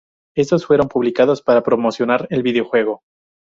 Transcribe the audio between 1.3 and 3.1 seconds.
para promocionar el videojuego.